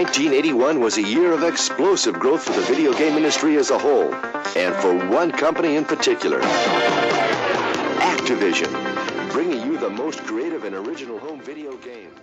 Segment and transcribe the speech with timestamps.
[0.00, 4.14] 1981 was a year of explosive growth for the video game industry as a whole,
[4.56, 6.40] and for one company in particular
[8.00, 8.72] Activision,
[9.30, 12.18] bringing you the most creative and original home video games.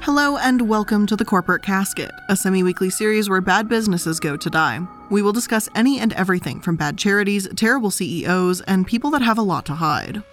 [0.00, 4.36] Hello and welcome to The Corporate Casket, a semi weekly series where bad businesses go
[4.36, 4.84] to die.
[5.08, 9.38] We will discuss any and everything from bad charities, terrible CEOs, and people that have
[9.38, 10.24] a lot to hide.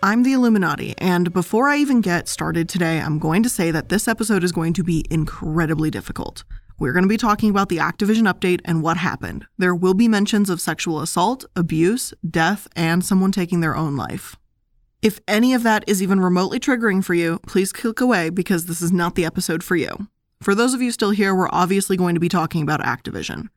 [0.00, 3.88] I'm the iilluminaughtii, and before I even get started today, I'm going to say that
[3.88, 6.44] this episode is going to be incredibly difficult.
[6.78, 9.46] We're going to be talking about the Activision update and what happened.
[9.58, 14.36] There will be mentions of sexual assault, abuse, death, and someone taking their own life.
[15.02, 18.80] If any of that is even remotely triggering for you, please click away because this
[18.80, 20.06] is not the episode for you.
[20.40, 23.48] For those of you still here, we're obviously going to be talking about Activision.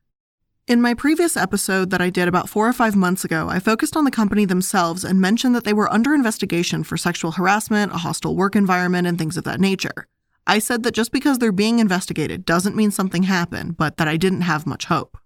[0.71, 3.97] In my previous episode that I did about four or five months ago, I focused
[3.97, 7.97] on the company themselves and mentioned that they were under investigation for sexual harassment, a
[7.97, 10.07] hostile work environment, and things of that nature.
[10.47, 14.15] I said that just because they're being investigated doesn't mean something happened, but that I
[14.15, 15.17] didn't have much hope.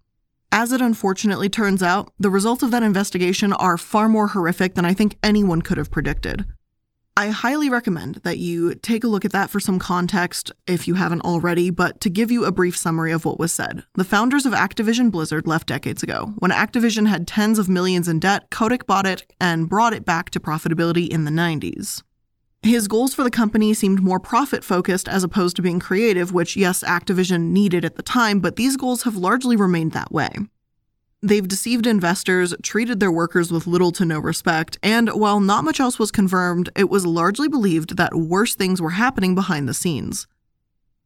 [0.51, 4.83] As it unfortunately turns out, the results of that investigation are far more horrific than
[4.85, 6.45] I think anyone could have predicted.
[7.17, 10.95] I highly recommend that you take a look at that for some context if you
[10.95, 13.85] haven't already, but to give you a brief summary of what was said.
[13.93, 16.33] The founders of Activision Blizzard left decades ago.
[16.39, 20.29] When Activision had tens of millions in debt, Kotick bought it and brought it back
[20.31, 22.03] to profitability in the 90s.
[22.63, 26.57] His goals for the company seemed more profit focused as opposed to being creative, which,
[26.57, 30.31] yes, Activision needed at the time, but these goals have largely remained that way.
[31.25, 35.79] They've deceived investors, treated their workers with little to no respect, and while not much
[35.79, 40.27] else was confirmed, it was largely believed that worse things were happening behind the scenes.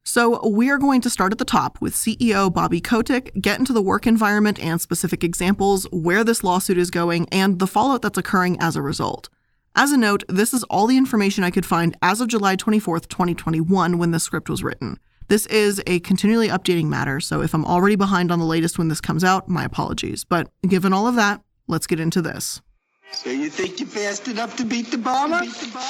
[0.03, 3.71] So, we are going to start at the top with CEO Bobby Kotick, get into
[3.71, 8.17] the work environment and specific examples, where this lawsuit is going, and the fallout that's
[8.17, 9.29] occurring as a result.
[9.73, 13.07] As a note, this is all the information I could find as of July 24th,
[13.07, 14.99] 2021, when the script was written.
[15.29, 18.87] This is a continually updating matter, so if I'm already behind on the latest when
[18.87, 20.23] this comes out, my apologies.
[20.23, 22.61] But given all of that, let's get into this.
[23.11, 25.41] So you think you're fast enough to beat the bomber?
[25.41, 25.85] Beat the bomber?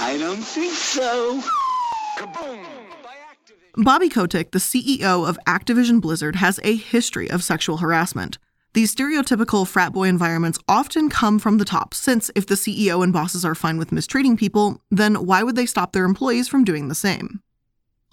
[0.00, 1.40] I don't think so.
[2.18, 2.66] Kaboom!
[3.76, 8.38] Bobby Kotick, the CEO of Activision Blizzard, has a history of sexual harassment.
[8.72, 13.12] These stereotypical frat boy environments often come from the top, since if the CEO and
[13.12, 16.88] bosses are fine with mistreating people, then why would they stop their employees from doing
[16.88, 17.40] the same?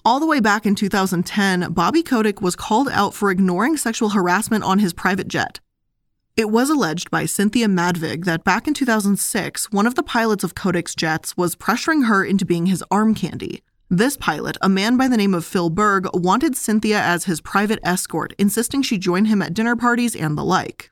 [0.05, 4.63] All the way back in 2010, Bobby Kotick was called out for ignoring sexual harassment
[4.63, 5.59] on his private jet.
[6.37, 10.53] It was alleged by Cynthia Madvig that back in 2006, one of the pilots of
[10.53, 15.07] Kotick's jets was pressuring her into being his arm candy, this pilot, a man by
[15.07, 19.41] the name of Phil Berg, wanted Cynthia as his private escort, insisting she join him
[19.41, 20.91] at dinner parties and the like.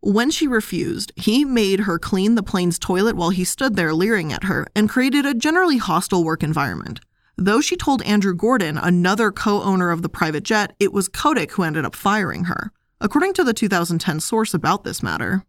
[0.00, 4.32] When she refused, he made her clean the plane's toilet while he stood there leering
[4.32, 7.00] at her and created a generally hostile work environment.
[7.40, 11.52] Though she told Andrew Gordon, another co owner of the private jet, it was Kotick
[11.52, 15.44] who ended up firing her, according to the 2010 source about this matter.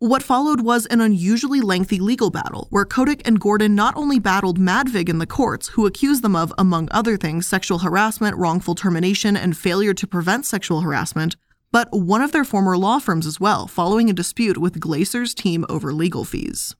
[0.00, 4.58] What followed was an unusually lengthy legal battle, where Kotick and Gordon not only battled
[4.58, 9.36] Madvig in the courts, who accused them of, among other things, sexual harassment, wrongful termination,
[9.36, 11.36] and failure to prevent sexual harassment,
[11.70, 15.64] but one of their former law firms as well, following a dispute with Glaser's team
[15.68, 16.74] over legal fees.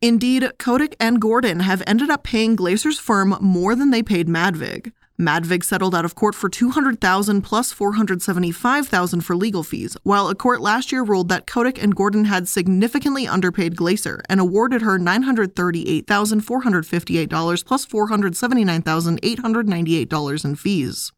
[0.00, 4.92] Indeed, Kotick and Gordon have ended up paying Glaser's firm more than they paid Madvig.
[5.18, 10.60] Madvig settled out of court for 200,000 plus 475,000 for legal fees, while a court
[10.60, 17.64] last year ruled that Kotick and Gordon had significantly underpaid Glaser and awarded her $938,458
[17.64, 21.12] plus $479,898 in fees.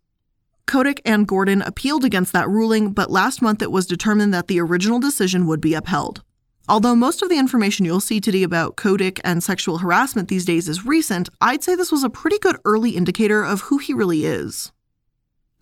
[0.67, 4.61] Kotick and Gordon appealed against that ruling, but last month it was determined that the
[4.61, 6.23] original decision would be upheld.
[6.69, 10.69] Although most of the information you'll see today about Kotick and sexual harassment these days
[10.69, 14.27] is recent, I'd say this was a pretty good early indicator of who he really
[14.27, 14.73] is.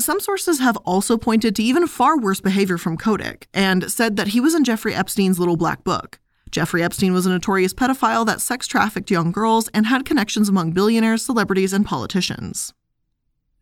[0.00, 4.28] Some sources have also pointed to even far worse behavior from Kotick and said that
[4.28, 6.20] he was in Jeffrey Epstein's little black book.
[6.50, 10.72] Jeffrey Epstein was a notorious pedophile that sex trafficked young girls and had connections among
[10.72, 12.72] billionaires, celebrities, and politicians.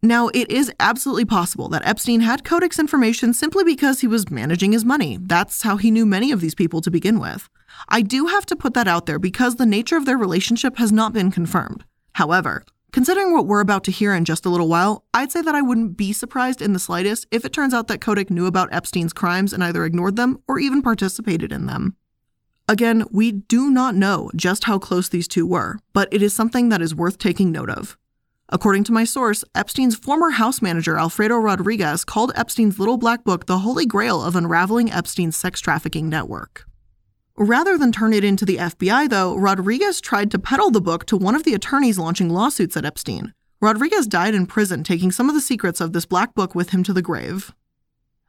[0.04, 4.72] Now, it is absolutely possible that Epstein had Kotick's information simply because he was managing
[4.72, 5.16] his money.
[5.20, 7.49] That's how he knew many of these people to begin with.
[7.88, 10.90] I do have to put that out there because the nature of their relationship has
[10.90, 11.84] not been confirmed.
[12.14, 15.54] However, considering what we're about to hear in just a little while, I'd say that
[15.54, 18.72] I wouldn't be surprised in the slightest if it turns out that Kotick knew about
[18.72, 21.96] Epstein's crimes and either ignored them or even participated in them.
[22.69, 26.70] Again, we do not know just how close these two were, but it is something
[26.70, 27.96] that is worth taking note of.
[28.52, 33.46] According to my source, Epstein's former house manager, Alfredo Rodriguez, called Epstein's little black book
[33.46, 36.66] the holy grail of unraveling Epstein's sex trafficking network.
[37.38, 41.16] Rather than turn it into the FBI, though, Rodriguez tried to peddle the book to
[41.16, 43.32] one of the attorneys launching lawsuits at Epstein.
[43.62, 46.82] Rodriguez died in prison, taking some of the secrets of this black book with him
[46.82, 47.55] to the grave.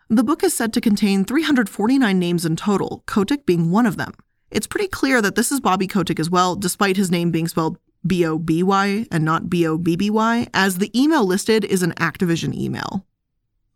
[0.07, 4.13] The book is said to contain 349 names in total, Kotick being one of them.
[4.49, 7.77] It's pretty clear that this is Bobby Kotick as well, despite his name being spelled
[8.05, 11.63] B O B Y and not B O B B Y, as the email listed
[11.65, 13.05] is an Activision email.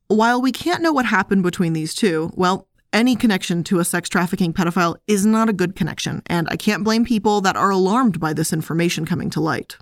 [0.08, 4.08] While we can't know what happened between these two, well, any connection to a sex
[4.08, 8.20] trafficking pedophile is not a good connection, and I can't blame people that are alarmed
[8.20, 9.78] by this information coming to light.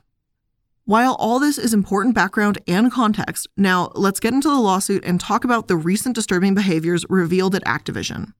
[0.85, 5.19] While all this is important background and context, now let's get into the lawsuit and
[5.19, 8.33] talk about the recent disturbing behaviors revealed at Activision.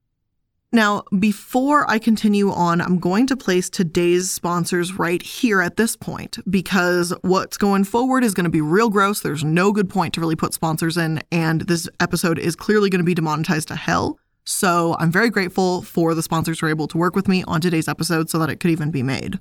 [0.75, 5.95] Now, before I continue on, I'm going to place today's sponsors right here at this
[5.95, 9.22] point because what's going forward is going to be real gross.
[9.22, 13.00] There's no good point to really put sponsors in, and this episode is clearly going
[13.00, 14.19] to be demonetized to hell.
[14.44, 17.62] So I'm very grateful for the sponsors who were able to work with me on
[17.62, 19.39] today's episode so that it could even be made.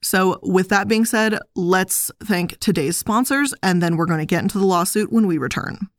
[0.00, 4.42] So, with that being said, let's thank today's sponsors, and then we're going to get
[4.42, 5.90] into the lawsuit when we return.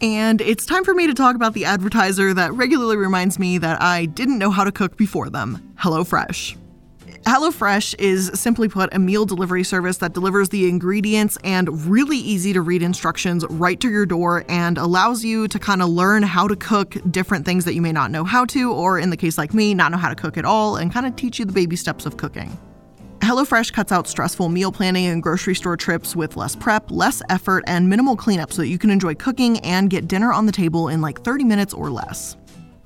[0.00, 3.82] And it's time for me to talk about the advertiser that regularly reminds me that
[3.82, 6.56] I didn't know how to cook before them HelloFresh.
[7.26, 12.54] HelloFresh is simply put a meal delivery service that delivers the ingredients and really easy
[12.54, 16.48] to read instructions right to your door and allows you to kind of learn how
[16.48, 19.36] to cook different things that you may not know how to, or in the case
[19.36, 21.52] like me, not know how to cook at all, and kind of teach you the
[21.52, 22.58] baby steps of cooking.
[23.30, 27.62] HelloFresh cuts out stressful meal planning and grocery store trips with less prep, less effort,
[27.68, 30.88] and minimal cleanup so that you can enjoy cooking and get dinner on the table
[30.88, 32.36] in like 30 minutes or less.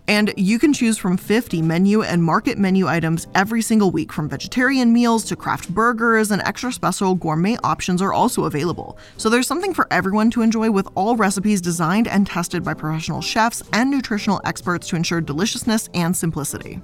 [0.06, 4.28] And you can choose from 50 menu and market menu items every single week, from
[4.28, 8.98] vegetarian meals to craft burgers, and extra special gourmet options are also available.
[9.16, 13.22] So there's something for everyone to enjoy with all recipes designed and tested by professional
[13.22, 16.82] chefs and nutritional experts to ensure deliciousness and simplicity.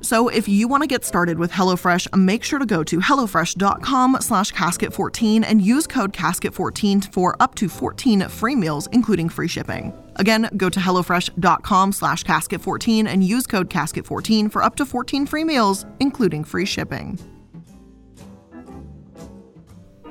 [0.00, 4.18] So if you want to get started with HelloFresh, make sure to go to HelloFresh.com
[4.20, 9.92] slash casket14 and use code casket14 for up to 14 free meals, including free shipping.
[10.16, 15.44] Again, go to HelloFresh.com slash casket14 and use code casket14 for up to 14 free
[15.44, 17.18] meals, including free shipping.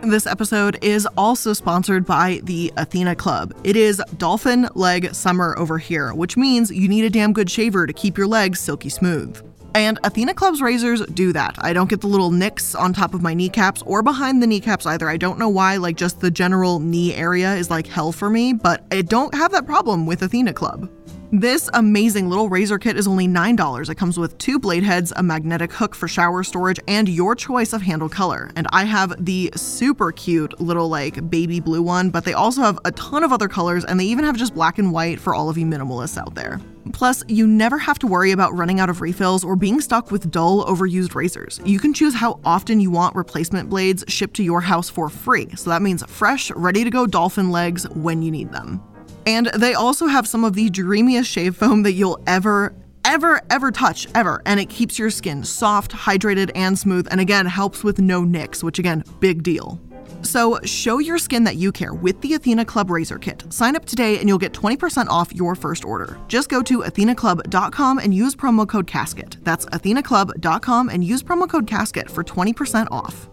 [0.04, 3.54] This episode is also sponsored by the Athena Club.
[3.64, 7.88] It is dolphin leg summer over here, which means you need a damn good shaver
[7.88, 9.42] to keep your legs silky smooth.
[9.78, 11.56] And Athena Club's razors do that.
[11.60, 14.88] I don't get the little nicks on top of my kneecaps or behind the kneecaps
[14.88, 15.08] either.
[15.08, 18.54] I don't know why, like, just the general knee area is like hell for me,
[18.54, 20.90] but I don't have that problem with Athena Club.
[21.34, 23.90] This amazing little razor kit is only $9.
[23.90, 27.74] It comes with two blade heads, a magnetic hook for shower storage, and your choice
[27.74, 28.50] of handle color.
[28.56, 32.80] And I have the super cute little like baby blue one, but they also have
[32.86, 35.50] a ton of other colors and they even have just black and white for all
[35.50, 36.62] of you minimalists out there.
[36.94, 40.32] Plus, you never have to worry about running out of refills or being stuck with
[40.32, 41.60] dull, overused razors.
[41.66, 45.50] You can choose how often you want replacement blades shipped to your house for free.
[45.58, 48.82] So that means fresh, ready to go dolphin legs when you need them.
[49.28, 53.72] And they also have some of the dreamiest shave foam that you'll ever, ever, ever
[53.72, 54.42] touch, ever.
[54.46, 57.10] And it keeps your skin soft, hydrated, and smooth.
[57.12, 59.82] And again, helps with no nicks, which again, big deal.
[60.22, 63.44] So show your skin that you care with the Athena Club Razor Kit.
[63.50, 66.18] Sign up today and you'll get 20% off your first order.
[66.30, 69.44] Just go to athenaclub.com and use promo code CASKET.
[69.44, 73.30] That's athenaclub.com and use promo code CASKET for 20% off.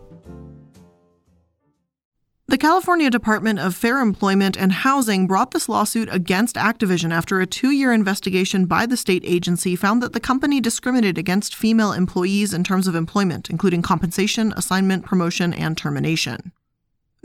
[2.47, 7.47] The California Department of Fair Employment and Housing brought this lawsuit against Activision after a
[7.47, 12.53] two year investigation by the state agency found that the company discriminated against female employees
[12.53, 16.53] in terms of employment, including compensation, assignment, promotion, and termination.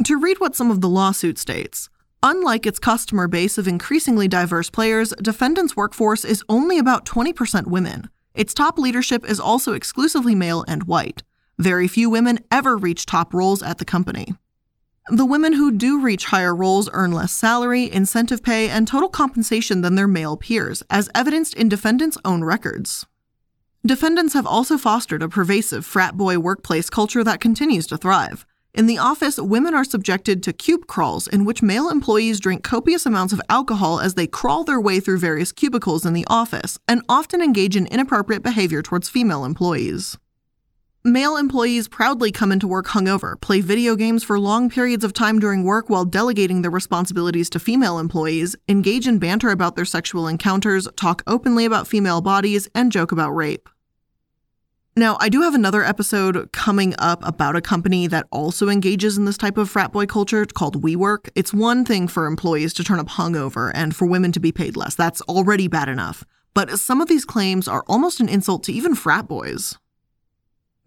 [0.05, 1.89] To read what some of the lawsuit states,
[2.23, 8.09] unlike its customer base of increasingly diverse players, defendants' workforce is only about 20% women.
[8.33, 11.23] Its top leadership is also exclusively male and white.
[11.57, 14.33] Very few women ever reach top roles at the company.
[15.11, 19.81] The women who do reach higher roles earn less salary, incentive pay, and total compensation
[19.81, 23.07] than their male peers, as evidenced in defendants' own records.
[23.83, 28.45] Defendants have also fostered a pervasive frat boy workplace culture that continues to thrive.
[28.75, 33.07] In the office, women are subjected to cube crawls, in which male employees drink copious
[33.07, 37.01] amounts of alcohol as they crawl their way through various cubicles in the office, and
[37.09, 40.19] often engage in inappropriate behavior towards female employees.
[41.05, 45.39] Male employees proudly come into work hungover, play video games for long periods of time
[45.39, 50.27] during work while delegating their responsibilities to female employees, engage in banter about their sexual
[50.27, 53.69] encounters, talk openly about female bodies, and joke about rape.
[54.97, 59.23] Now, I do have another episode coming up about a company that also engages in
[59.23, 61.29] this type of frat boy culture called WeWork.
[61.33, 64.75] It's one thing for employees to turn up hungover and for women to be paid
[64.75, 64.95] less.
[64.95, 66.25] That's already bad enough.
[66.53, 69.77] But some of these claims are almost an insult to even frat boys.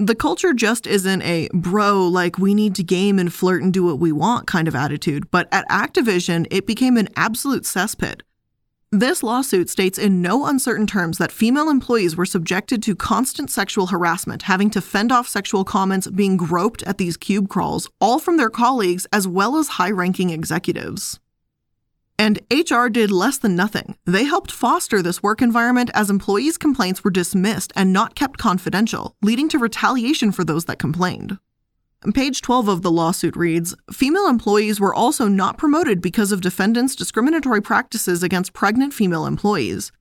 [0.04, 3.84] The culture just isn't a bro, like we need to game and flirt and do
[3.84, 8.22] what we want kind of attitude, but at Activision, it became an absolute cesspit.
[8.90, 13.86] This lawsuit states in no uncertain terms that female employees were subjected to constant sexual
[13.86, 18.38] harassment, having to fend off sexual comments, being groped at these cube crawls, all from
[18.38, 21.20] their colleagues as well as high ranking executives.
[22.18, 23.96] And HR did less than nothing.
[24.04, 29.16] They helped foster this work environment as employees' complaints were dismissed and not kept confidential,
[29.22, 31.38] leading to retaliation for those that complained.
[32.14, 36.96] Page 12 of the lawsuit reads Female employees were also not promoted because of defendants'
[36.96, 39.92] discriminatory practices against pregnant female employees.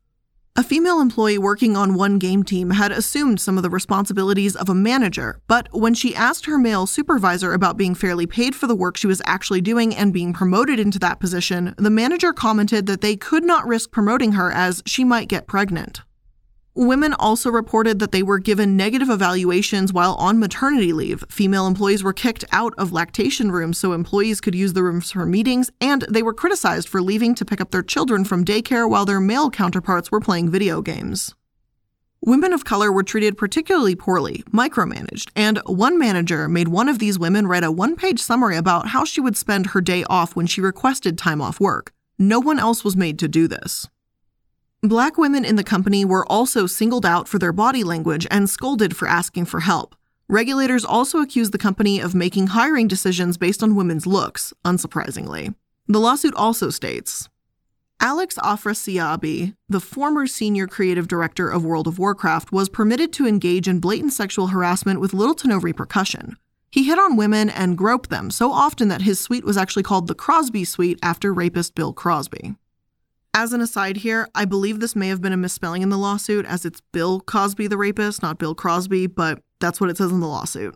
[0.58, 4.68] A female employee working on one game team had assumed some of the responsibilities of
[4.68, 8.76] a manager, but when she asked her male supervisor about being fairly paid for the
[8.76, 13.00] work she was actually doing and being promoted into that position, the manager commented that
[13.00, 16.02] they could not risk promoting her as she might get pregnant.
[16.74, 21.22] Women also reported that they were given negative evaluations while on maternity leave.
[21.30, 25.26] Female employees were kicked out of lactation rooms so employees could use the rooms for
[25.26, 29.04] meetings, and they were criticized for leaving to pick up their children from daycare while
[29.04, 31.36] their male counterparts were playing video games.
[32.24, 37.20] Women of color were treated particularly poorly, micromanaged, and one manager made one of these
[37.20, 40.48] women write a one page summary about how she would spend her day off when
[40.48, 41.92] she requested time off work.
[42.18, 43.90] No one else was made to do this.
[44.84, 48.98] Black women in the company were also singled out for their body language and scolded
[48.98, 49.96] for asking for help.
[50.28, 55.54] Regulators also accused the company of making hiring decisions based on women's looks, unsurprisingly.
[55.88, 57.30] The lawsuit also states
[58.00, 63.68] Alex Afrasiabi, the former senior creative director of World of Warcraft, was permitted to engage
[63.68, 66.38] in blatant sexual harassment with little to no repercussion.
[66.72, 70.08] He hit on women and groped them so often that his suite was actually called
[70.08, 72.56] the Crosby Suite after rapist Bill Crosby.
[73.34, 76.46] As an aside here, I believe this may have been a misspelling in the lawsuit
[76.46, 80.20] as it's Bill Cosby the rapist, not Bill Crosby, but that's what it says in
[80.20, 80.76] the lawsuit.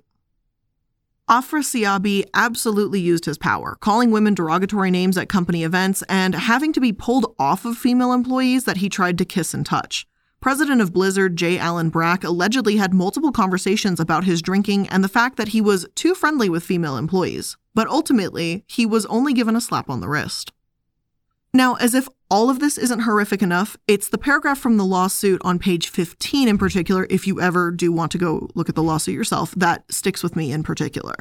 [1.29, 6.79] Afrasiabi absolutely used his power, calling women derogatory names at company events and having to
[6.79, 10.07] be pulled off of female employees that he tried to kiss and touch.
[10.39, 11.57] President of Blizzard, J.
[11.57, 15.87] Allen Brack, allegedly had multiple conversations about his drinking and the fact that he was
[15.95, 20.07] too friendly with female employees, but ultimately, he was only given a slap on the
[20.07, 20.53] wrist.
[21.55, 25.41] Now, as if all of this isn't horrific enough, it's the paragraph from the lawsuit
[25.45, 28.83] on page 15 in particular, if you ever do want to go look at the
[28.83, 31.15] lawsuit yourself, that sticks with me in particular.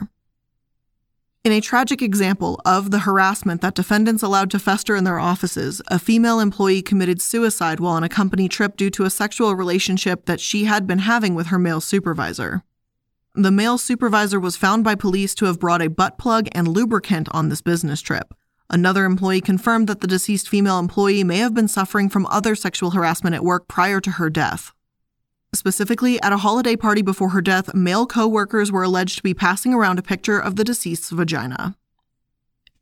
[1.44, 5.80] In a tragic example of the harassment that defendants allowed to fester in their offices,
[5.86, 10.26] a female employee committed suicide while on a company trip due to a sexual relationship
[10.26, 12.64] that she had been having with her male supervisor.
[13.36, 17.28] The male supervisor was found by police to have brought a butt plug and lubricant
[17.30, 18.34] on this business trip.
[18.74, 22.90] Another employee confirmed that the deceased female employee may have been suffering from other sexual
[22.90, 24.72] harassment at work prior to her death.
[25.54, 29.72] Specifically, at a holiday party before her death, male coworkers were alleged to be passing
[29.72, 31.76] around a picture of the deceased's vagina.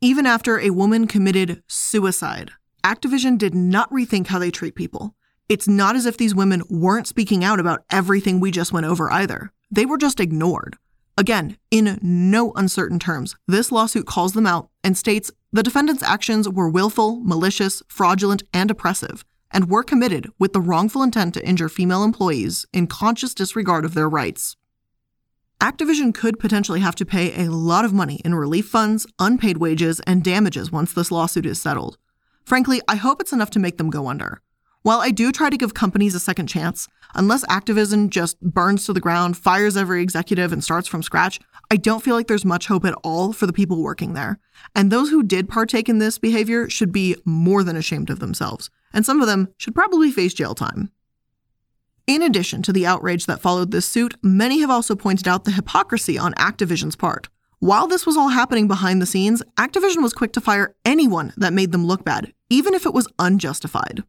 [0.00, 5.14] Even after a woman committed suicide, Activision did not rethink how they treat people.
[5.50, 9.12] It's not as if these women weren't speaking out about everything we just went over
[9.12, 9.52] either.
[9.70, 10.78] They were just ignored.
[11.18, 16.48] Again, in no uncertain terms, this lawsuit calls them out and states the defendant's actions
[16.48, 21.68] were willful, malicious, fraudulent, and oppressive, and were committed with the wrongful intent to injure
[21.68, 24.56] female employees in conscious disregard of their rights.
[25.60, 30.00] Activision could potentially have to pay a lot of money in relief funds, unpaid wages,
[30.00, 31.98] and damages once this lawsuit is settled.
[32.44, 34.42] Frankly, I hope it's enough to make them go under.
[34.82, 38.92] While I do try to give companies a second chance, unless Activision just burns to
[38.92, 41.38] the ground, fires every executive, and starts from scratch,
[41.70, 44.40] I don't feel like there's much hope at all for the people working there.
[44.74, 48.70] And those who did partake in this behavior should be more than ashamed of themselves,
[48.92, 50.90] and some of them should probably face jail time.
[52.08, 55.52] In addition to the outrage that followed this suit, many have also pointed out the
[55.52, 57.28] hypocrisy on Activision's part.
[57.60, 61.52] While this was all happening behind the scenes, Activision was quick to fire anyone that
[61.52, 64.02] made them look bad, even if it was unjustified.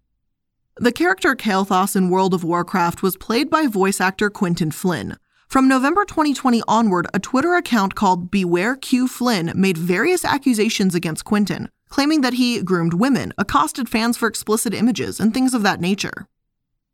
[0.78, 5.18] The character Kael'thas in World of Warcraft was played by voice actor Quinton Flynn.
[5.48, 11.26] From November 2020 onward, a Twitter account called Beware Q Flynn made various accusations against
[11.26, 15.80] Quinton, claiming that he groomed women, accosted fans for explicit images, and things of that
[15.80, 16.28] nature.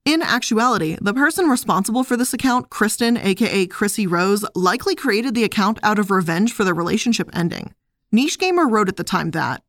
[0.04, 5.46] In actuality, the person responsible for this account, Kristen, aka Chrissy Rose, likely created the
[5.46, 7.74] account out of revenge for their relationship ending.
[8.12, 9.64] Niche Gamer wrote at the time that,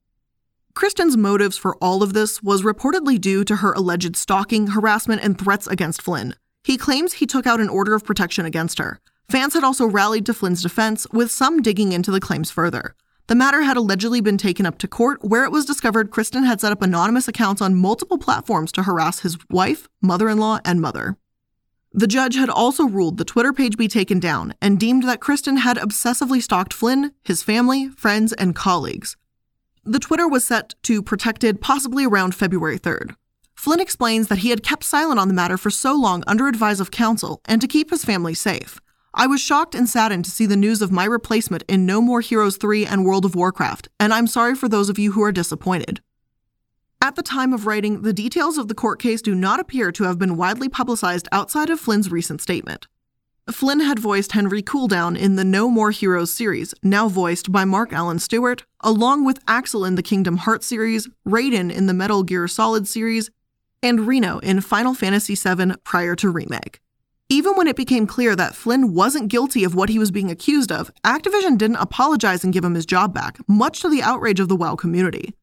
[0.80, 5.38] Kristen's motives for all of this was reportedly due to her alleged stalking, harassment, and
[5.38, 6.34] threats against Flynn.
[6.64, 8.98] He claims he took out an order of protection against her.
[9.28, 12.94] Fans had also rallied to Flynn's defense, with some digging into the claims further.
[13.26, 16.62] The matter had allegedly been taken up to court, where it was discovered Kristen had
[16.62, 20.80] set up anonymous accounts on multiple platforms to harass his wife, mother in law, and
[20.80, 21.18] mother.
[21.92, 25.58] The judge had also ruled the Twitter page be taken down and deemed that Kristen
[25.58, 29.18] had obsessively stalked Flynn, his family, friends, and colleagues.
[29.84, 33.14] The Twitter was set to protected possibly around February 3rd.
[33.54, 36.80] Flynn explains that he had kept silent on the matter for so long under advice
[36.80, 38.80] of counsel and to keep his family safe.
[39.14, 42.20] I was shocked and saddened to see the news of my replacement in No More
[42.20, 45.32] Heroes 3 and World of Warcraft, and I'm sorry for those of you who are
[45.32, 46.00] disappointed.
[47.02, 50.04] At the time of writing, the details of the court case do not appear to
[50.04, 52.86] have been widely publicized outside of Flynn's recent statement.
[53.54, 57.92] Flynn had voiced Henry Cooldown in the No More Heroes series, now voiced by Mark
[57.92, 62.46] Allen Stewart, along with Axel in the Kingdom Hearts series, Raiden in the Metal Gear
[62.46, 63.30] Solid series,
[63.82, 66.80] and Reno in Final Fantasy VII prior to remake.
[67.28, 70.70] Even when it became clear that Flynn wasn't guilty of what he was being accused
[70.70, 74.48] of, Activision didn't apologize and give him his job back, much to the outrage of
[74.48, 75.34] the WoW community.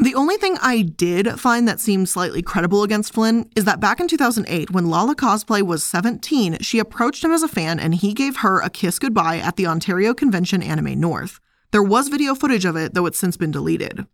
[0.00, 3.98] The only thing I did find that seemed slightly credible against Flynn is that back
[3.98, 8.14] in 2008, when Lala Cosplay was 17, she approached him as a fan and he
[8.14, 11.40] gave her a kiss goodbye at the Ontario Convention Anime North.
[11.72, 14.06] There was video footage of it, though it's since been deleted.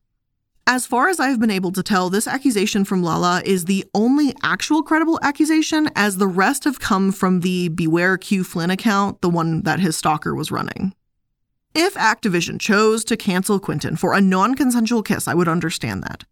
[0.66, 4.34] As far as I've been able to tell, this accusation from Lala is the only
[4.42, 9.28] actual credible accusation, as the rest have come from the Beware Q Flynn account, the
[9.28, 10.94] one that his stalker was running.
[11.74, 16.24] If Activision chose to cancel Quinton for a non consensual kiss, I would understand that.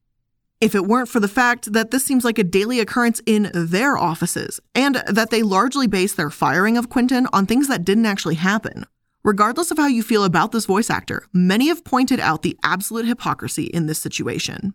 [0.60, 3.98] If it weren't for the fact that this seems like a daily occurrence in their
[3.98, 8.36] offices, and that they largely base their firing of Quinton on things that didn't actually
[8.36, 8.86] happen,
[9.24, 13.06] Regardless of how you feel about this voice actor, many have pointed out the absolute
[13.06, 14.74] hypocrisy in this situation.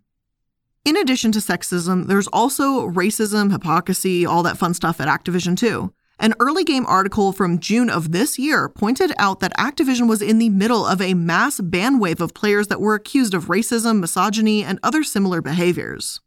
[0.86, 5.94] In addition to sexism, there's also racism, hypocrisy, all that fun stuff at Activision too.
[6.20, 10.40] An early game article from June of this year pointed out that Activision was in
[10.40, 14.64] the middle of a mass ban wave of players that were accused of racism, misogyny,
[14.64, 16.22] and other similar behaviors.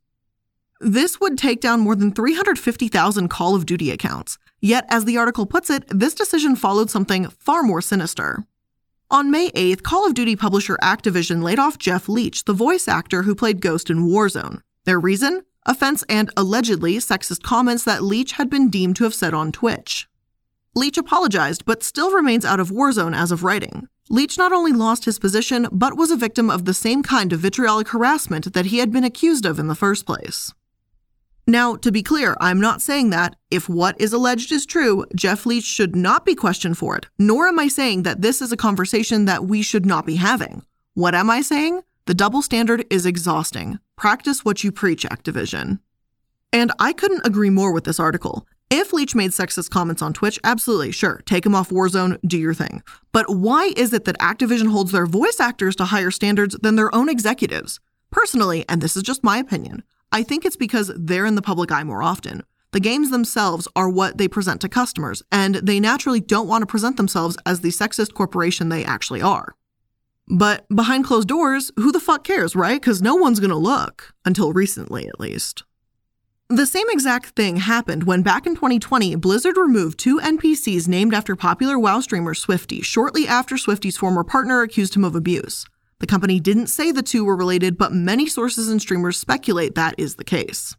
[0.81, 5.47] This would take down more than 350,000 Call of Duty accounts, Yet, as the article
[5.47, 8.45] puts it, this decision followed something far more sinister.
[9.11, 13.23] On May 8th, Call of Duty publisher Activision laid off Jeff Leach, the voice actor
[13.23, 14.61] who played Ghost in Warzone.
[14.85, 15.45] Their reason?
[15.67, 20.09] Offense and allegedly sexist comments that Leach had been deemed to have said on Twitch.
[20.75, 23.89] Leach apologized, but still remains out of Warzone as of writing.
[24.09, 27.41] Leach not only lost his position, but was a victim of the same kind of
[27.41, 30.53] vitriolic harassment that he had been accused of in the first place.
[31.47, 35.47] Now, to be clear, I'm not saying that if what is alleged is true, Jeff
[35.47, 38.57] Leach should not be questioned for it, nor am I saying that this is a
[38.57, 40.63] conversation that we should not be having.
[40.95, 41.83] What am I saying?
[42.11, 43.79] The double standard is exhausting.
[43.97, 45.79] Practice what you preach, Activision.
[46.53, 48.49] And I couldn't agree more with this article.
[48.69, 52.53] If Leach made sexist comments on Twitch, absolutely, sure, take him off Warzone, do your
[52.53, 52.83] thing.
[53.13, 56.93] But why is it that Activision holds their voice actors to higher standards than their
[56.93, 57.79] own executives?
[58.11, 61.71] Personally, and this is just my opinion, I think it's because they're in the public
[61.71, 62.43] eye more often.
[62.73, 66.67] The games themselves are what they present to customers, and they naturally don't want to
[66.67, 69.55] present themselves as the sexist corporation they actually are.
[70.31, 72.81] But behind closed doors, who the fuck cares, right?
[72.81, 75.65] Because no one's gonna look, until recently at least.
[76.49, 81.35] The same exact thing happened when back in 2020, Blizzard removed two NPCs named after
[81.35, 85.67] popular WoW streamer Swifty shortly after Swifty's former partner accused him of abuse.
[85.99, 89.95] The company didn't say the two were related, but many sources and streamers speculate that
[89.99, 90.77] is the case.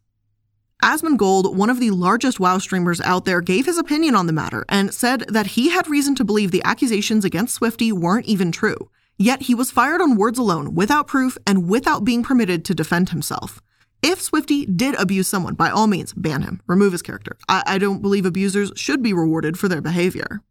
[0.81, 4.65] Asmongold, one of the largest WoW streamers out there, gave his opinion on the matter
[4.67, 8.89] and said that he had reason to believe the accusations against Swifty weren't even true.
[9.21, 13.09] Yet he was fired on words alone, without proof, and without being permitted to defend
[13.09, 13.61] himself.
[14.01, 17.37] If Swifty did abuse someone, by all means, ban him, remove his character.
[17.47, 20.41] I, I don't believe abusers should be rewarded for their behavior.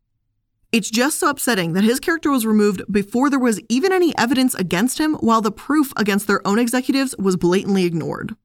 [0.71, 4.55] It's just so upsetting that his character was removed before there was even any evidence
[4.55, 8.37] against him, while the proof against their own executives was blatantly ignored.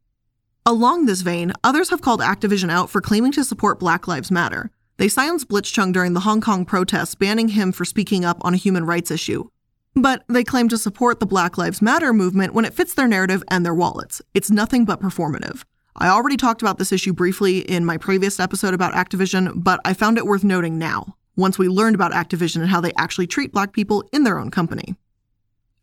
[0.66, 4.72] Along this vein, others have called Activision out for claiming to support Black Lives Matter.
[4.98, 8.58] They silenced Blitzchung during the Hong Kong protests, banning him for speaking up on a
[8.58, 9.50] human rights issue.
[9.96, 13.44] But they claim to support the Black Lives Matter movement when it fits their narrative
[13.50, 14.22] and their wallets.
[14.34, 15.64] It's nothing but performative.
[15.96, 19.94] I already talked about this issue briefly in my previous episode about Activision, but I
[19.94, 23.54] found it worth noting now once we learned about Activision and how they actually treat
[23.54, 24.96] black people in their own company.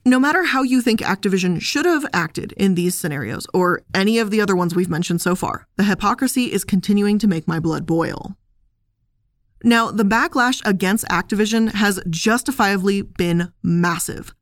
[0.04, 4.30] No matter how you think Activision should have acted in these scenarios, or any of
[4.30, 7.86] the other ones we've mentioned so far, the hypocrisy is continuing to make my blood
[7.86, 8.36] boil.
[9.64, 14.34] Now, the backlash against Activision has justifiably been massive.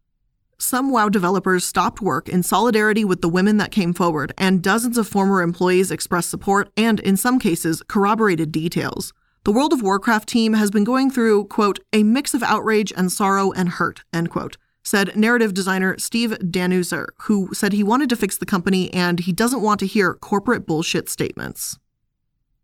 [0.62, 4.98] some WoW developers stopped work in solidarity with the women that came forward, and dozens
[4.98, 9.12] of former employees expressed support and, in some cases, corroborated details.
[9.44, 13.10] The World of Warcraft team has been going through, quote, a mix of outrage and
[13.10, 18.16] sorrow and hurt, end quote, said narrative designer Steve Danuser, who said he wanted to
[18.16, 21.78] fix the company and he doesn't want to hear corporate bullshit statements.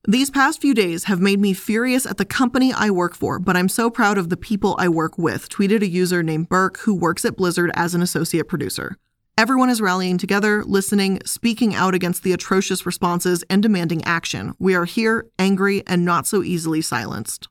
[0.09, 3.57] These past few days have made me furious at the company I work for, but
[3.57, 6.95] I'm so proud of the people I work with, tweeted a user named Burke who
[6.95, 8.99] works at Blizzard as an associate producer.
[9.37, 14.55] Everyone is rallying together, listening, speaking out against the atrocious responses, and demanding action.
[14.61, 17.49] We are here, angry, and not so easily silenced.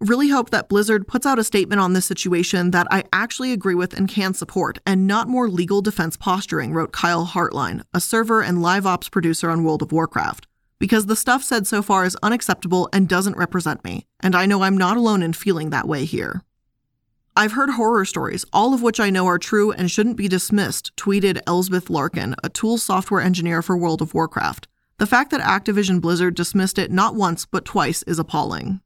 [0.00, 3.76] Really hope that Blizzard puts out a statement on this situation that I actually agree
[3.76, 8.42] with and can support, and not more legal defense posturing, wrote Kyle Hartline, a server
[8.42, 10.48] and live ops producer on World of Warcraft
[10.82, 14.64] because the stuff said so far is unacceptable and doesn't represent me, and I know
[14.64, 16.42] I'm not alone in feeling that way here.
[17.36, 20.90] I've heard horror stories, all of which I know are true and shouldn't be dismissed,
[20.96, 24.66] tweeted Elsbeth Larkin, a tool software engineer for World of Warcraft.
[24.98, 28.80] The fact that Activision Blizzard dismissed it not once but twice is appalling.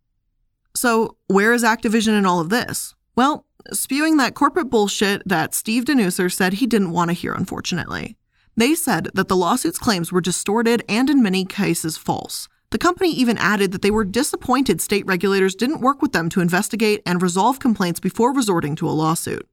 [0.74, 2.94] So, where is Activision in all of this?
[3.16, 8.18] Well, spewing that corporate bullshit that Steve Danuser said he didn't want to hear, unfortunately.
[8.56, 12.48] They said that the lawsuit's claims were distorted and in many cases false.
[12.70, 16.40] The company even added that they were disappointed state regulators didn't work with them to
[16.40, 19.46] investigate and resolve complaints before resorting to a lawsuit.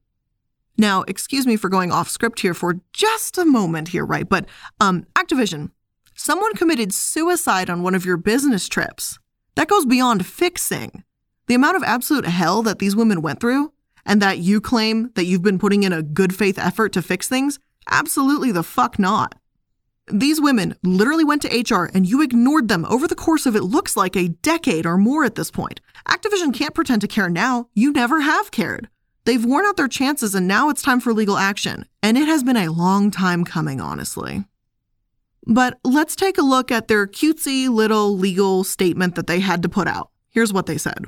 [0.76, 4.28] Now, excuse me for going off script here for just a moment here, right?
[4.28, 4.46] But
[4.80, 5.70] um Activision,
[6.14, 9.18] someone committed suicide on one of your business trips.
[9.54, 11.04] That goes beyond fixing.
[11.46, 13.72] The amount of absolute hell that these women went through
[14.06, 17.28] and that you claim that you've been putting in a good faith effort to fix
[17.28, 17.58] things
[17.90, 19.34] Absolutely the fuck not.
[20.12, 23.62] These women literally went to HR and you ignored them over the course of it
[23.62, 25.80] looks like a decade or more at this point.
[26.06, 27.68] Activision can't pretend to care now.
[27.74, 28.88] You never have cared.
[29.24, 31.86] They've worn out their chances and now it's time for legal action.
[32.02, 34.44] And it has been a long time coming, honestly.
[35.46, 39.68] But let's take a look at their cutesy little legal statement that they had to
[39.68, 40.10] put out.
[40.30, 41.06] Here's what they said.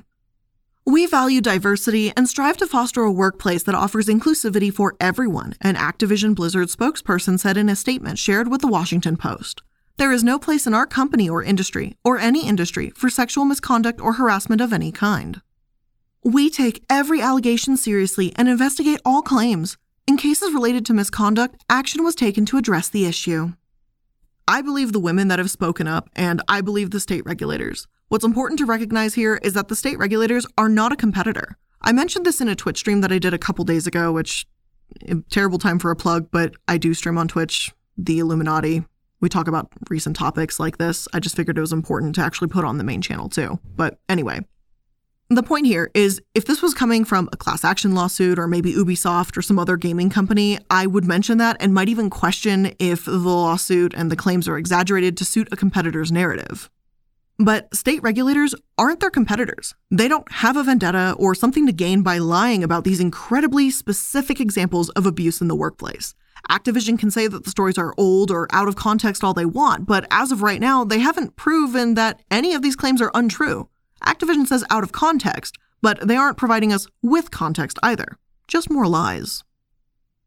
[0.88, 5.74] We value diversity and strive to foster a workplace that offers inclusivity for everyone, an
[5.74, 9.64] Activision Blizzard spokesperson said in a statement shared with the Washington Post.
[9.96, 14.00] There is no place in our company or industry, or any industry, for sexual misconduct
[14.00, 15.40] or harassment of any kind.
[16.22, 19.76] We take every allegation seriously and investigate all claims.
[20.06, 23.54] In cases related to misconduct, action was taken to address the issue.
[24.46, 27.88] I believe the women that have spoken up, and I believe the state regulators.
[28.08, 31.58] What's important to recognize here is that the state regulators are not a competitor.
[31.82, 34.46] I mentioned this in a Twitch stream that I did a couple days ago, which
[35.08, 38.86] eh, terrible time for a plug, but I do stream on Twitch, the iilluminaughtii.
[39.20, 41.08] We talk about recent topics like this.
[41.12, 43.58] I just figured it was important to actually put on the main channel too.
[43.74, 44.40] But anyway,
[45.28, 48.72] the point here is if this was coming from a class action lawsuit or maybe
[48.72, 53.04] Ubisoft or some other gaming company, I would mention that and might even question if
[53.04, 56.70] the lawsuit and the claims are exaggerated to suit a competitor's narrative.
[57.38, 59.74] But state regulators aren't their competitors.
[59.90, 64.40] They don't have a vendetta or something to gain by lying about these incredibly specific
[64.40, 66.14] examples of abuse in the workplace.
[66.50, 69.86] Activision can say that the stories are old or out of context all they want,
[69.86, 73.68] but as of right now, they haven't proven that any of these claims are untrue.
[74.04, 78.16] Activision says out of context, but they aren't providing us with context either.
[78.48, 79.42] Just more lies.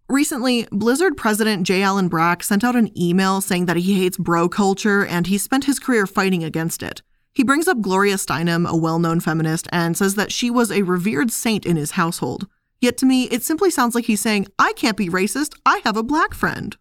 [0.10, 1.84] Recently, Blizzard president J.
[1.84, 5.66] Allen Brack sent out an email saying that he hates bro culture and he spent
[5.66, 7.04] his career fighting against it.
[7.32, 10.82] He brings up Gloria Steinem, a well known feminist, and says that she was a
[10.82, 12.48] revered saint in his household.
[12.82, 15.96] Yet to me, it simply sounds like he's saying, I can't be racist, I have
[15.96, 16.76] a black friend.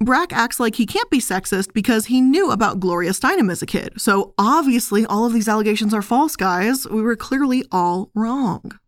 [0.00, 3.66] Brack acts like he can't be sexist because he knew about Gloria Steinem as a
[3.66, 4.00] kid.
[4.00, 6.88] So obviously, all of these allegations are false, guys.
[6.88, 8.80] We were clearly all wrong.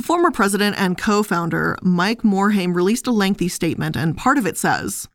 [0.00, 4.56] Former president and co founder Mike Morhaime released a lengthy statement, and part of it
[4.56, 5.08] says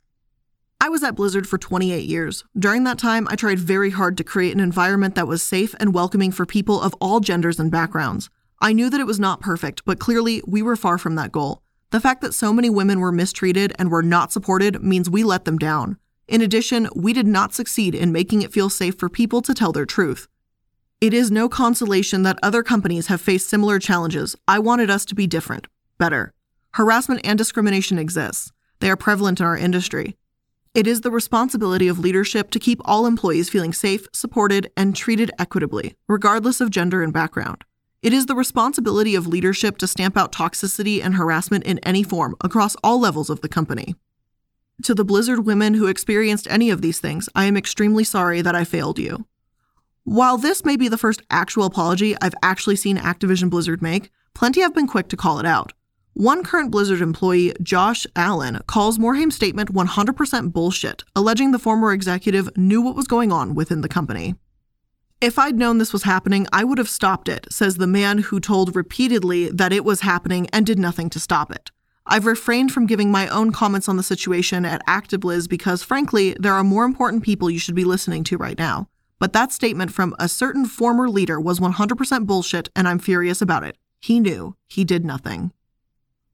[0.79, 2.43] I was at Blizzard for 28 years.
[2.59, 5.93] During that time, I tried very hard to create an environment that was safe and
[5.93, 8.29] welcoming for people of all genders and backgrounds.
[8.59, 11.61] I knew that it was not perfect, but clearly we were far from that goal.
[11.91, 15.45] The fact that so many women were mistreated and were not supported means we let
[15.45, 15.97] them down.
[16.27, 19.71] In addition, we did not succeed in making it feel safe for people to tell
[19.71, 20.27] their truth.
[21.01, 24.35] It is no consolation that other companies have faced similar challenges.
[24.47, 26.33] I wanted us to be different, better.
[26.71, 28.51] Harassment and discrimination exists.
[28.79, 30.15] They are prevalent in our industry.
[30.73, 35.29] It is the responsibility of leadership to keep all employees feeling safe, supported, and treated
[35.37, 37.63] equitably, regardless of gender and background.
[38.01, 42.35] It is the responsibility of leadership to stamp out toxicity and harassment in any form
[42.41, 43.95] across all levels of the company.
[44.81, 48.55] To the Blizzard women who experienced any of these things, I am extremely sorry that
[48.55, 49.25] I failed you.
[50.05, 54.59] While this may be the first actual apology I've actually seen Activision Blizzard make, plenty
[54.59, 55.71] have been quick to call it out.
[56.11, 62.49] One current Blizzard employee, Josh Allen, calls Morhaime's statement 100% bullshit, alleging the former executive
[62.57, 64.35] knew what was going on within the company.
[65.21, 68.41] If I'd known this was happening, I would have stopped it, says the man who
[68.41, 71.71] told repeatedly that it was happening and did nothing to stop it.
[72.05, 76.53] I've refrained from giving my own comments on the situation at ActiBliz because, frankly, there
[76.53, 78.89] are more important people you should be listening to right now.
[79.23, 83.63] But that statement from a certain former leader was 100% bullshit, and I'm furious about
[83.63, 83.77] it.
[84.01, 84.57] He knew.
[84.67, 85.53] He did nothing.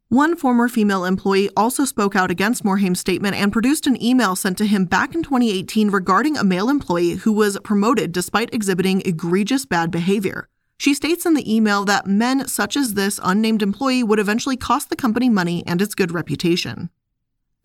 [0.08, 4.58] One former female employee also spoke out against Morhaime's statement and produced an email sent
[4.58, 9.67] to him back in 2018 regarding a male employee who was promoted despite exhibiting egregious
[9.67, 10.49] bad behavior.
[10.80, 14.89] She states in the email that men such as this unnamed employee would eventually cost
[14.89, 16.89] the company money and its good reputation.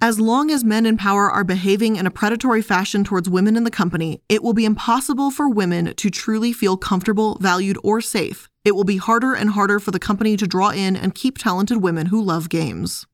[0.04, 3.64] As long as men in power are behaving in a predatory fashion towards women in
[3.64, 8.50] the company, it will be impossible for women to truly feel comfortable, valued, or safe.
[8.66, 11.78] It will be harder and harder for the company to draw in and keep talented
[11.78, 13.06] women who love games.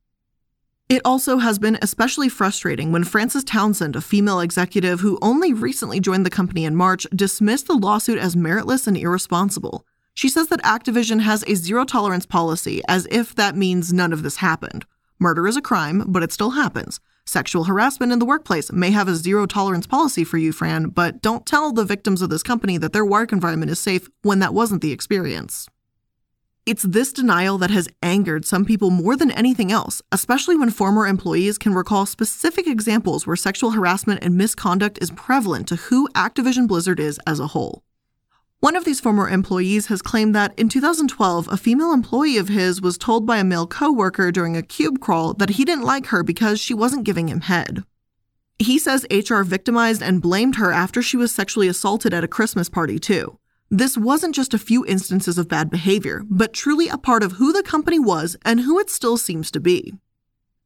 [0.88, 6.00] It also has been especially frustrating when Frances Townsend, a female executive who only recently
[6.00, 9.86] joined the company in March, dismissed the lawsuit as meritless and irresponsible.
[10.14, 14.24] She says that Activision has a zero tolerance policy, as if that means none of
[14.24, 14.86] this happened.
[15.22, 16.98] Murder is a crime, but it still happens.
[17.26, 21.20] Sexual harassment in the workplace may have a zero tolerance policy for you, Fran, but
[21.20, 24.54] don't tell the victims of this company that their work environment is safe when that
[24.54, 25.68] wasn't the experience.
[26.64, 31.06] It's this denial that has angered some people more than anything else, especially when former
[31.06, 36.66] employees can recall specific examples where sexual harassment and misconduct is prevalent to who Activision
[36.66, 37.82] Blizzard is as a whole.
[38.60, 42.82] One of these former employees has claimed that in 2012, a female employee of his
[42.82, 46.22] was told by a male coworker during a cube crawl that he didn't like her
[46.22, 47.84] because she wasn't giving him head.
[48.58, 52.68] He says HR victimized and blamed her after she was sexually assaulted at a Christmas
[52.68, 53.38] party, too.
[53.70, 57.54] This wasn't just a few instances of bad behavior, but truly a part of who
[57.54, 59.94] the company was and who it still seems to be.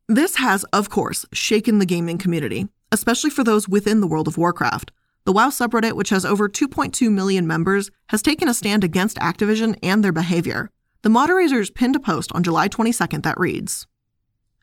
[0.09, 4.37] This has, of course, shaken the gaming community, especially for those within the World of
[4.37, 4.91] Warcraft.
[5.27, 9.75] The WoW subreddit, which has over 2.2 million members, has taken a stand against Activision
[9.83, 10.71] and their behavior.
[11.01, 13.87] The moderators pinned a post on July 22nd that reads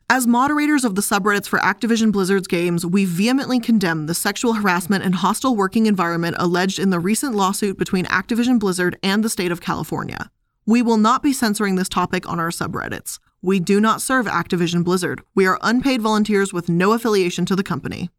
[0.08, 5.02] As moderators of the subreddits for Activision Blizzard's games, we vehemently condemn the sexual harassment
[5.02, 9.50] and hostile working environment alleged in the recent lawsuit between Activision Blizzard and the state
[9.50, 10.30] of California.
[10.64, 13.18] We will not be censoring this topic on our subreddits.
[13.40, 15.22] We do not serve Activision Blizzard.
[15.34, 18.10] We are unpaid volunteers with no affiliation to the company.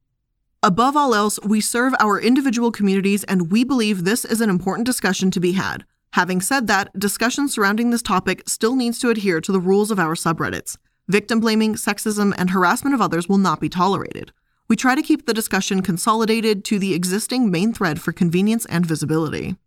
[0.65, 4.85] Above all else, we serve our individual communities and we believe this is an important
[4.85, 5.83] discussion to be had.
[6.13, 9.99] Having said that, discussion surrounding this topic still needs to adhere to the rules of
[9.99, 10.77] our subreddits.
[11.09, 14.31] Victim blaming, sexism, and harassment of others will not be tolerated.
[14.69, 18.85] We try to keep the discussion consolidated to the existing main thread for convenience and
[18.85, 19.57] visibility.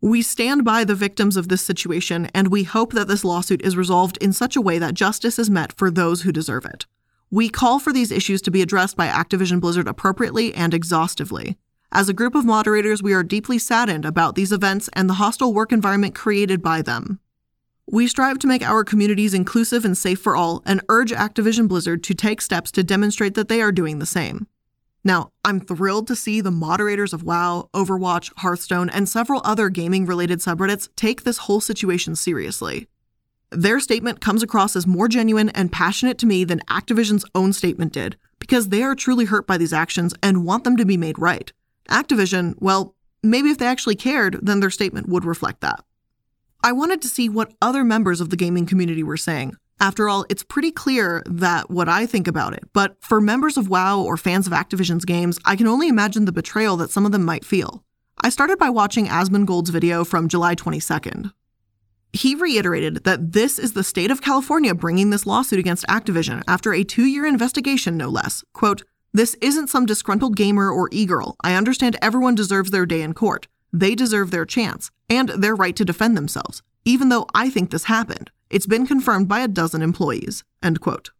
[0.00, 3.76] We stand by the victims of this situation, and we hope that this lawsuit is
[3.76, 6.86] resolved in such a way that justice is met for those who deserve it.
[7.32, 11.56] We call for these issues to be addressed by Activision Blizzard appropriately and exhaustively.
[11.90, 15.54] As a group of moderators, we are deeply saddened about these events and the hostile
[15.54, 17.20] work environment created by them.
[17.90, 22.04] We strive to make our communities inclusive and safe for all and urge Activision Blizzard
[22.04, 24.46] to take steps to demonstrate that they are doing the same.
[25.02, 30.04] Now, I'm thrilled to see the moderators of WoW, Overwatch, Hearthstone, and several other gaming
[30.04, 32.88] related subreddits take this whole situation seriously.
[33.52, 37.92] Their statement comes across as more genuine and passionate to me than Activision's own statement
[37.92, 41.18] did, because they are truly hurt by these actions and want them to be made
[41.18, 41.52] right.
[41.90, 45.84] Activision, well, maybe if they actually cared, then their statement would reflect that.
[46.64, 49.56] I wanted to see what other members of the gaming community were saying.
[49.80, 53.68] After all, it's pretty clear that what I think about it, but for members of
[53.68, 57.12] WoW or fans of Activision's games, I can only imagine the betrayal that some of
[57.12, 57.84] them might feel.
[58.20, 61.32] I started by watching Asmongold's video from July 22nd.
[62.12, 66.74] He reiterated that this is the state of California bringing this lawsuit against Activision after
[66.74, 68.44] a two year investigation, no less.
[68.52, 68.82] Quote,
[69.14, 71.36] This isn't some disgruntled gamer or e girl.
[71.42, 73.48] I understand everyone deserves their day in court.
[73.72, 77.84] They deserve their chance and their right to defend themselves, even though I think this
[77.84, 78.30] happened.
[78.50, 80.44] It's been confirmed by a dozen employees.
[80.62, 81.10] End quote.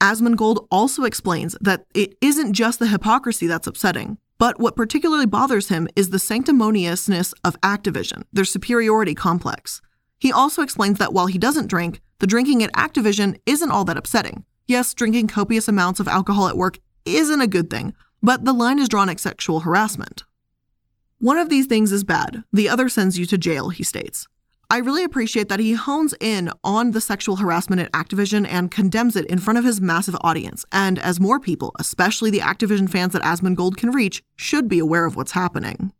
[0.00, 5.68] Asmongold also explains that it isn't just the hypocrisy that's upsetting, but what particularly bothers
[5.68, 9.80] him is the sanctimoniousness of Activision, their superiority complex.
[10.20, 13.96] He also explains that while he doesn't drink, the drinking at Activision isn't all that
[13.96, 14.44] upsetting.
[14.68, 18.78] Yes, drinking copious amounts of alcohol at work isn't a good thing, but the line
[18.78, 20.24] is drawn at sexual harassment.
[21.18, 24.28] One of these things is bad, the other sends you to jail, he states.
[24.72, 29.16] I really appreciate that he hones in on the sexual harassment at Activision and condemns
[29.16, 30.64] it in front of his massive audience.
[30.70, 35.06] And as more people, especially the Activision fans that Asmongold can reach, should be aware
[35.06, 35.92] of what's happening.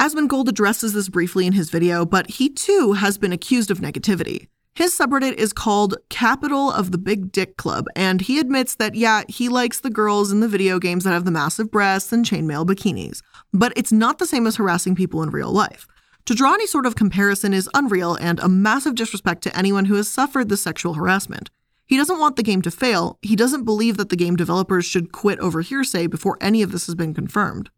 [0.00, 4.48] Asmongold addresses this briefly in his video, but he too has been accused of negativity.
[4.74, 9.24] His subreddit is called Capital of the Big Dick Club, and he admits that, yeah,
[9.28, 12.66] he likes the girls in the video games that have the massive breasts and chainmail
[12.66, 13.20] bikinis.
[13.52, 15.86] But it's not the same as harassing people in real life.
[16.24, 19.96] To draw any sort of comparison is unreal and a massive disrespect to anyone who
[19.96, 21.50] has suffered this sexual harassment.
[21.84, 25.12] He doesn't want the game to fail, he doesn't believe that the game developers should
[25.12, 27.68] quit over hearsay before any of this has been confirmed.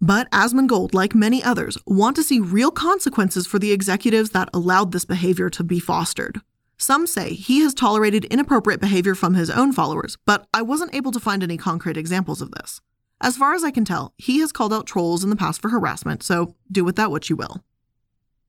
[0.00, 4.92] But Asmongold, like many others, want to see real consequences for the executives that allowed
[4.92, 6.40] this behavior to be fostered.
[6.78, 11.12] Some say he has tolerated inappropriate behavior from his own followers, but I wasn't able
[11.12, 12.82] to find any concrete examples of this.
[13.22, 15.70] As far as I can tell, he has called out trolls in the past for
[15.70, 17.64] harassment, so do with that what you will.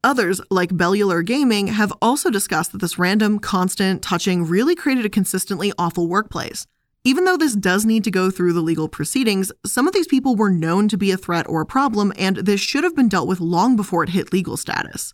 [0.03, 5.09] Others, like Bellular Gaming, have also discussed that this random, constant touching really created a
[5.09, 6.67] consistently awful workplace.
[7.07, 10.35] Even though this does need to go through the legal proceedings, some of these people
[10.35, 13.29] were known to be a threat or a problem, and this should have been dealt
[13.29, 15.13] with long before it hit legal status.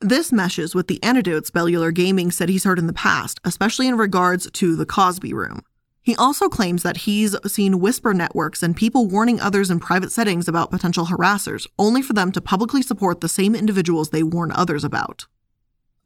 [0.00, 3.96] This meshes with the anecdotes Bellular Gaming said he's heard in the past, especially in
[3.96, 5.60] regards to the Cosby Room.
[6.02, 10.48] He also claims that he's seen whisper networks and people warning others in private settings
[10.48, 14.82] about potential harassers, only for them to publicly support the same individuals they warn others
[14.82, 15.28] about.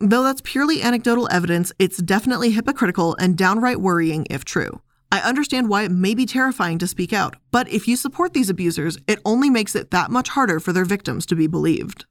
[0.01, 4.83] Though that's purely anecdotal evidence, it's definitely hypocritical and downright worrying if true.
[5.11, 8.51] I understand why it may be terrifying to speak out, but if you support these
[8.51, 12.05] abusers, it only makes it that much harder for their victims to be believed.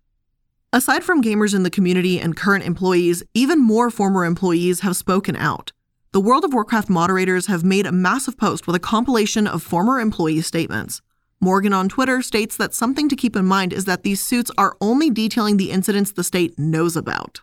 [0.74, 5.36] Aside from gamers in the community and current employees, even more former employees have spoken
[5.36, 5.72] out.
[6.12, 10.00] The World of Warcraft moderators have made a massive post with a compilation of former
[10.00, 11.02] employee statements.
[11.40, 14.76] Morgan on Twitter states that something to keep in mind is that these suits are
[14.82, 17.42] only detailing the incidents the state knows about.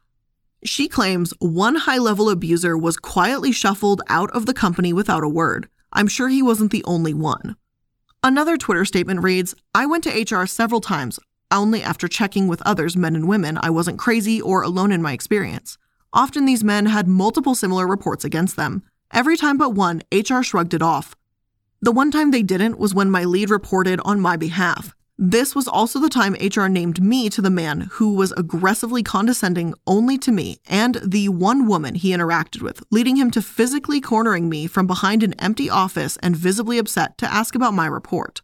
[0.64, 5.29] She claims one high level abuser was quietly shuffled out of the company without a
[5.29, 5.68] word.
[5.92, 7.57] I'm sure he wasn't the only one.
[8.22, 12.96] Another Twitter statement reads I went to HR several times, only after checking with others,
[12.96, 15.77] men and women, I wasn't crazy or alone in my experience.
[16.12, 18.83] Often these men had multiple similar reports against them.
[19.12, 21.14] Every time but one, HR shrugged it off.
[21.83, 24.94] The one time they didn't was when my lead reported on my behalf.
[25.16, 29.74] This was also the time HR named me to the man who was aggressively condescending
[29.87, 34.48] only to me and the one woman he interacted with, leading him to physically cornering
[34.48, 38.42] me from behind an empty office and visibly upset to ask about my report.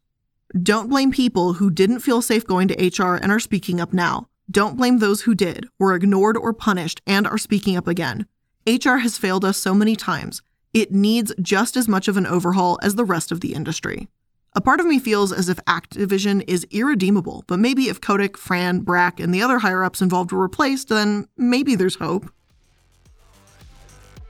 [0.62, 4.28] Don't blame people who didn't feel safe going to HR and are speaking up now.
[4.48, 8.26] Don't blame those who did, were ignored or punished, and are speaking up again.
[8.66, 10.40] HR has failed us so many times.
[10.72, 14.08] It needs just as much of an overhaul as the rest of the industry.
[14.56, 18.80] A part of me feels as if Activision is irredeemable, but maybe if Kotick, Fran,
[18.80, 22.28] Brack, and the other higher ups involved were replaced, then maybe there's hope.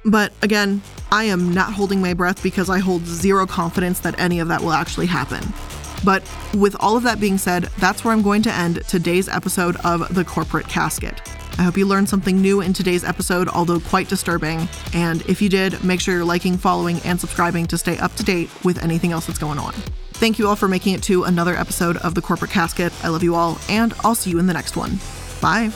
[0.04, 4.40] But again, I am not holding my breath because I hold zero confidence that any
[4.40, 5.42] of that will actually happen.
[6.04, 9.76] But with all of that being said, that's where I'm going to end today's episode
[9.84, 11.22] of The Corporate Casket.
[11.58, 14.68] I hope you learned something new in today's episode, although quite disturbing.
[14.92, 18.22] And if you did, make sure you're liking, following, and subscribing to stay up to
[18.22, 19.74] date with anything else that's going on.
[20.20, 22.92] Thank you all for making it to another episode of The Corporate Casket.
[23.02, 24.98] I love you all, and I'll see you in the next one.
[25.40, 25.72] Bye.